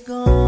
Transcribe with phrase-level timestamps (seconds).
[0.00, 0.47] gone.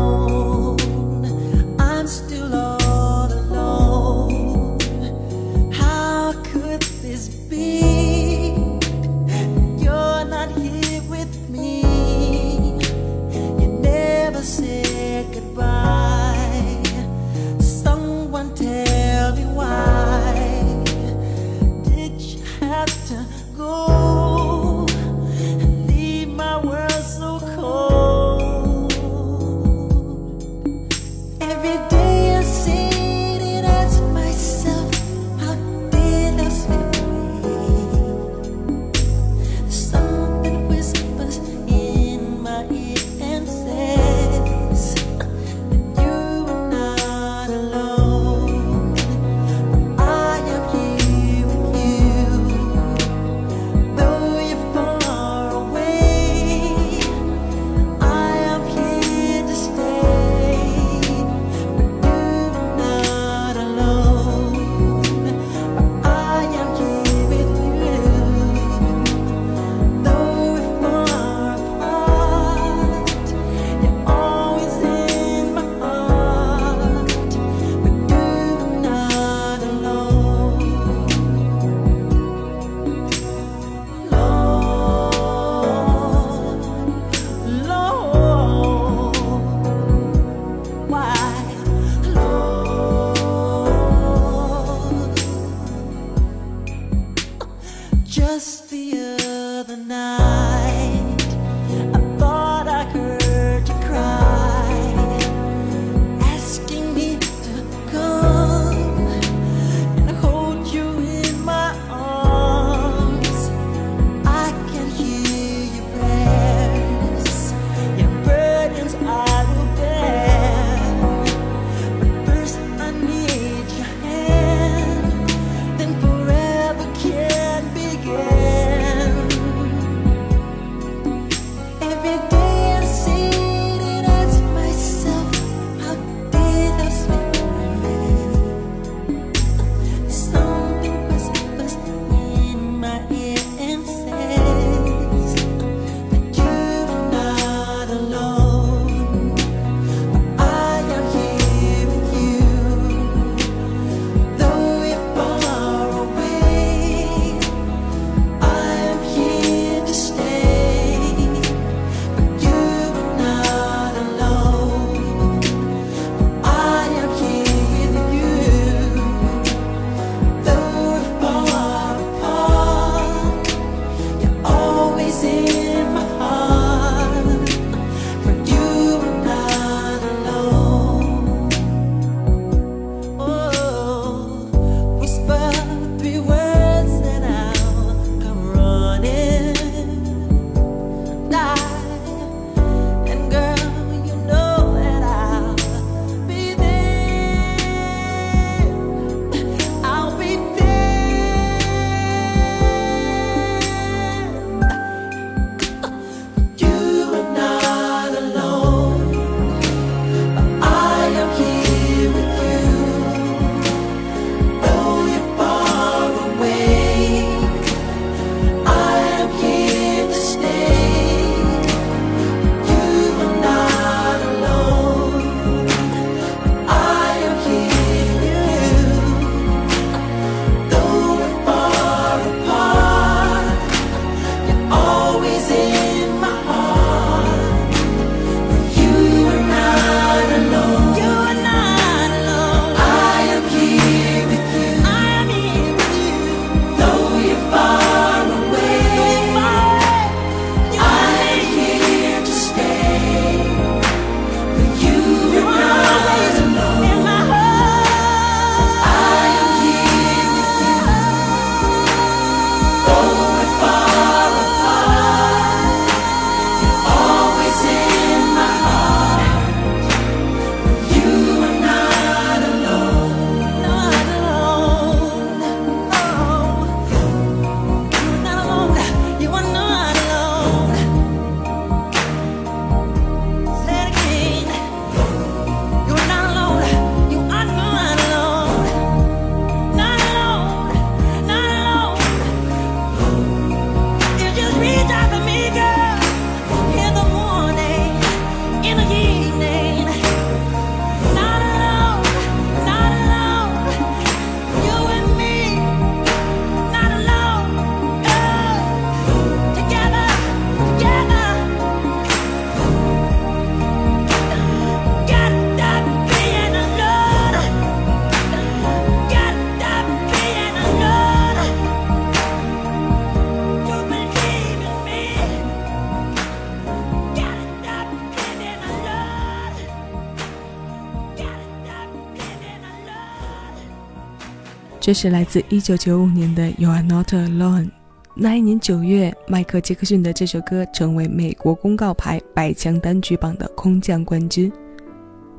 [334.81, 337.67] 这是来自1995年的《You Are Not Alone》。
[338.15, 344.50] 那一年九月，迈克·杰克逊的这首歌成为美国公告牌百强单曲榜的空降冠军，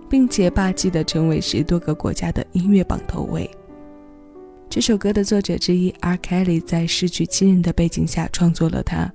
[0.07, 3.49] 并且霸气的成为十多个国家的音乐榜头位。
[4.69, 6.15] 这首歌的作者之一 R.
[6.17, 9.11] Kelly 在失去亲人的背景下创作了它。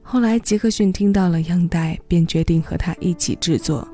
[0.00, 3.86] 后来，杰克逊听到了样带，便决定和他一起制作，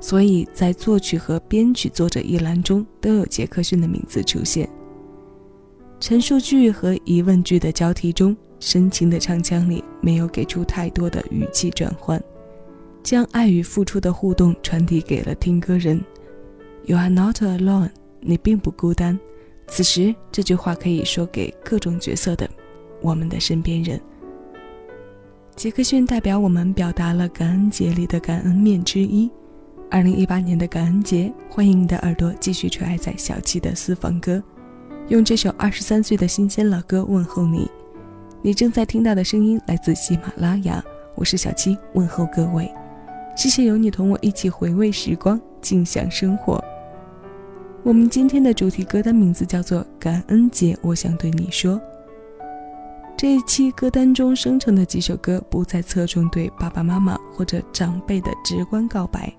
[0.00, 4.68] 所以在作曲和编曲作者一栏中都有杰克逊的名字出现。
[6.00, 12.22] 陈述句和疑问句的交替中，深情的唱腔里没有给出太多的语气转换，
[13.02, 16.00] 将爱与付出的互动传递给了听歌人。
[16.84, 17.90] You are not alone，
[18.20, 19.18] 你并不孤单。
[19.66, 22.48] 此时，这句话可以说给各种角色的
[23.02, 24.00] 我们的身边人。
[25.56, 29.28] 杰克逊代表我们表达了感恩节里的感恩面之一。
[29.90, 34.42] 二零一八年的感恩节，欢迎你的耳朵继续垂爱在小七的私房歌。
[35.08, 37.70] 用这首二十三岁的新鲜老歌问候你，
[38.42, 42.70] 你正在听到的声音来自喜马拉雅，我是小七，问候各位，
[43.34, 46.62] 谢谢有你同我一起回味时光，静享生活。
[47.82, 51.80] 我们今天的主题歌单名字叫做感恩节，我想对你说。
[53.16, 59.32] 这一期歌单中生成的几首歌不再侧重对爸爸妈妈或者长辈的直观告白，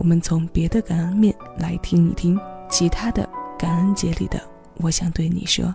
[0.00, 4.40] 我们从别的感恩面来听一听其他的感恩节里的。
[4.78, 5.74] 我想对你说。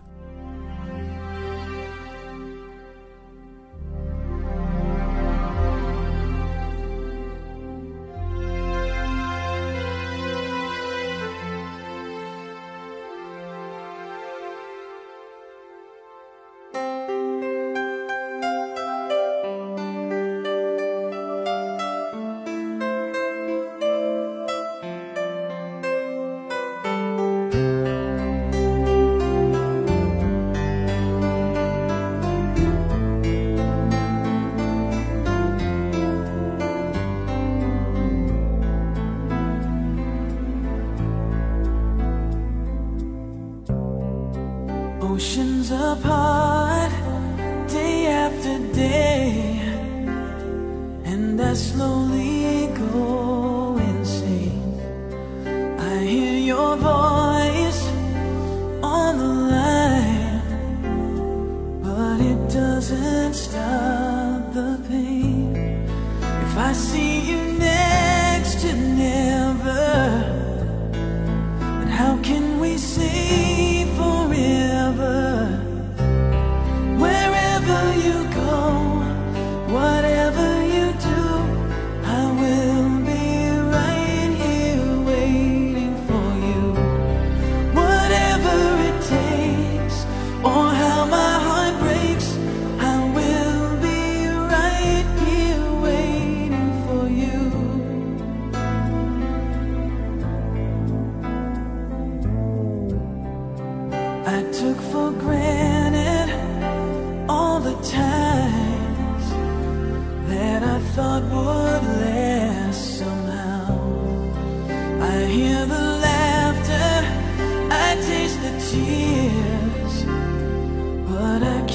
[72.78, 73.55] see.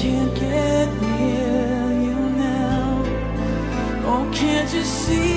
[0.01, 3.03] Can't get near you now.
[4.03, 5.30] Oh, can't you see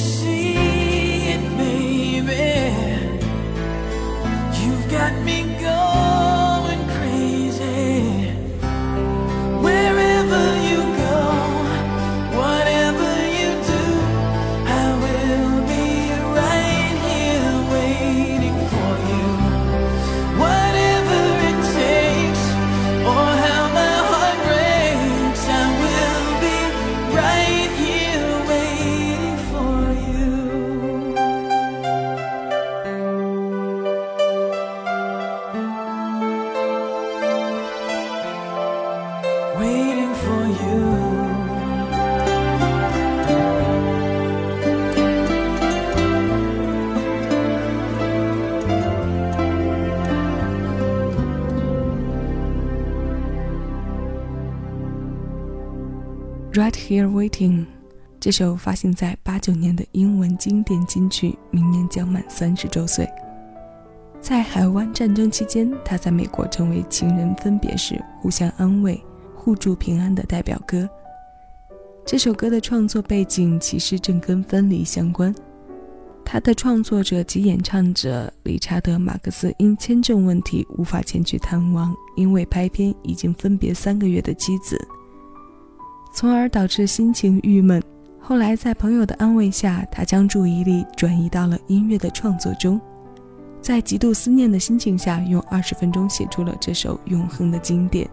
[0.00, 0.54] see
[1.34, 2.46] it, baby.
[4.60, 5.69] You've got me good.
[56.90, 57.60] Here Waiting》。
[58.18, 63.08] 这首发行在八九年的英文经典金曲，明年将满三十周岁。
[64.20, 69.00] 在海湾战争期间，他在美国成为情人分别时互相安慰、
[69.36, 70.90] 互助平安的代表歌。
[72.04, 75.32] 这首歌的创作背景其实正跟分离相关。
[76.24, 84.76] 他的创作者及演唱者理查德·马克思因签证问题无法前去探望因为拍片已经分别三个月的妻子，
[86.12, 87.82] 从而导致心情郁闷。
[88.20, 92.80] 后来，在朋友的安慰下，他将注意力转移到了音乐的创作中，
[93.60, 98.08] 在极度思念的心情下，用二十分钟写出了这首永恒的经典。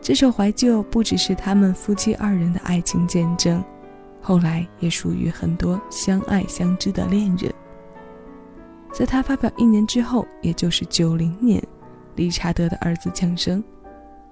[0.00, 3.62] 这首怀旧不只是他们夫妻二人的爱情见证，
[4.22, 7.52] 后来也属于很多相爱相知的恋人。
[8.92, 11.62] 在他发表一年之后，也就是九零年，
[12.16, 13.62] 理查德的儿子降生。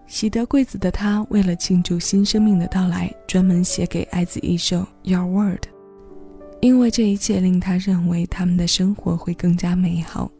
[0.08, 5.60] 喜得贵子的他，为了庆祝新生命的到来，专门写给爱子一首《Your Word》，
[6.62, 10.30] 因为这一切令他认为他们的生活会更加美好。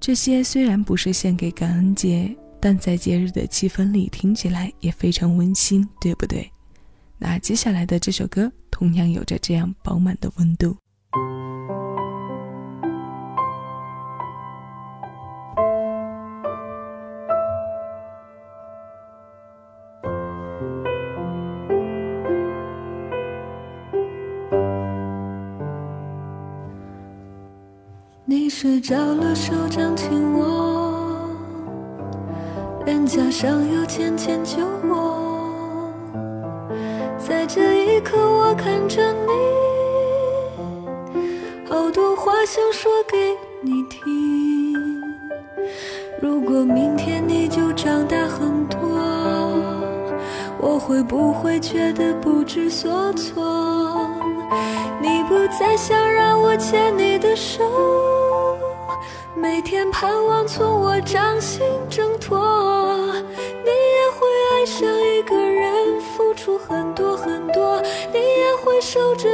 [0.00, 6.50] 这些虽然不是献给感恩节，但在节日的气氛里听起来也非常温馨，对不对？
[7.18, 10.74] 那接下来的这首歌同样有着这样饱满的温度。
[28.84, 31.26] 着了，手掌紧握，
[32.84, 35.90] 脸颊上又浅浅酒窝。
[37.16, 39.32] 在这一刻，我看着你，
[41.66, 45.02] 好多话想说给你听。
[46.20, 48.78] 如果明天你就长大很多，
[50.60, 54.10] 我会不会觉得不知所措？
[55.00, 57.64] 你不再想让我牵你的手，
[59.36, 61.60] 每天盼望从我掌心
[61.90, 62.38] 挣脱。
[63.16, 67.82] 你也会爱上一个人，付出很多很多。
[68.12, 69.33] 你也会守着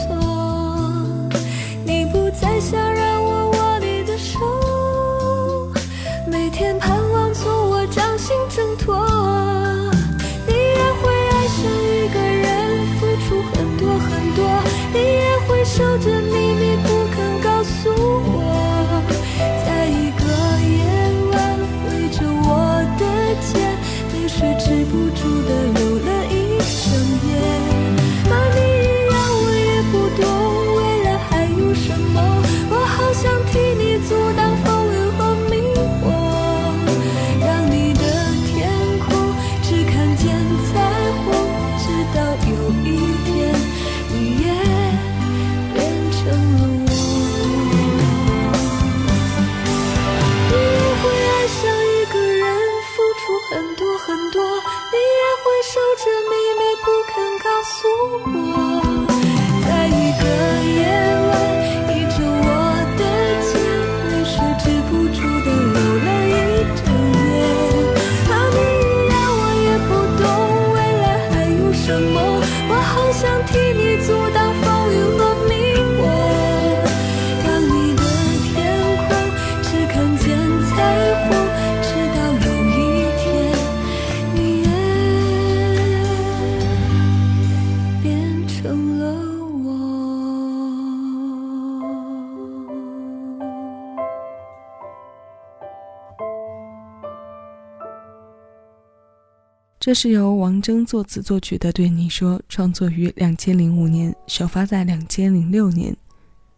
[99.91, 105.93] 这是由王铮作词作曲的《对你说》，创作于两千零五年，首发在两千零六年，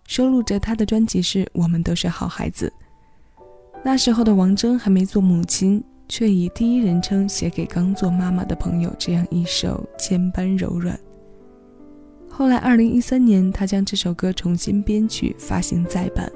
[0.06, 2.72] 收录着他的专辑是《我们都是好孩子》。
[3.84, 10.96] 那时候的王铮还没做母亲，却以第一人称写给刚做妈妈的朋友这样一首千般柔软。
[12.30, 16.32] 后来，二零一三年，他将这首歌重新编曲发行再版。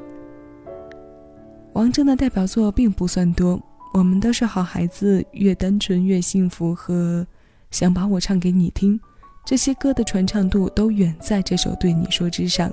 [1.73, 3.61] 王铮的代表作并不算多。
[3.97, 6.75] 我们都是好孩子，越单纯越幸福。
[6.75, 7.25] 和
[7.71, 8.99] 想把我唱给你听，
[9.43, 12.71] 这些歌的传唱度都远在这首对你说之上。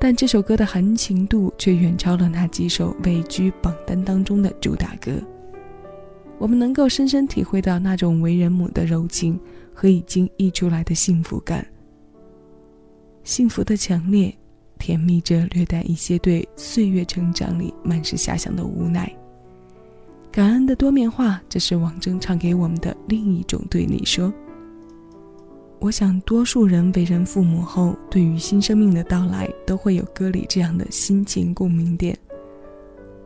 [0.00, 5.12] 但这首歌的含情度却远超了那几首位居榜单当中的主打歌。
[6.36, 9.38] 我们能够深深体会到那种为人母的柔情
[9.72, 11.64] 和已经溢出来的幸福感。
[13.22, 14.36] 幸福的强烈，
[14.80, 19.08] 甜蜜着略带一些对岁月成长里满是遐想的无奈。
[20.32, 24.32] 感恩的多面化，这是王铮唱给我们的另一种对你说。
[25.78, 32.16] 我想，多数人为人父母后，对于新生命的到来，都会有歌里这样的心情共鸣点。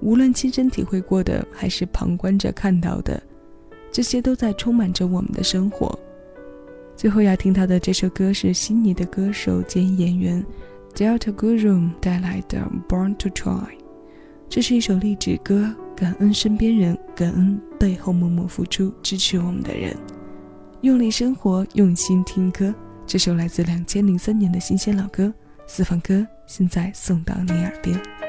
[0.01, 3.23] 无论亲身体会过的，还是旁观者看到的，
[3.93, 5.97] 这些都在充满着我们的生活。
[6.97, 10.45] 最后要听到的这首歌是悉尼的歌手兼演员
[10.93, 13.53] Delta Guru 带来的《Born to Try》，
[14.49, 15.75] 这是一首励志歌。
[15.97, 19.97] 感恩身边人，感恩背后默默付出支持我们的人，
[20.83, 22.75] 用力生活，用心听歌。
[23.07, 25.33] 这首来自两千零三年的新鲜老歌，
[25.67, 28.26] 四方歌，现在送到你耳边。